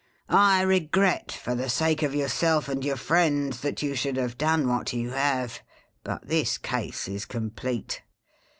I 0.33 0.63
regret, 0.63 1.31
for 1.31 1.53
the 1.53 1.69
sake 1.69 2.01
of 2.01 2.15
yourself 2.15 2.67
and 2.67 2.83
your 2.83 2.95
friends, 2.97 3.59
that 3.61 3.83
you 3.83 3.93
should 3.93 4.17
have 4.17 4.35
done 4.35 4.67
what 4.67 4.93
you 4.93 5.11
have; 5.11 5.61
but 6.03 6.27
this 6.27 6.57
case 6.57 7.07
is 7.07 7.23
complete. 7.25 8.01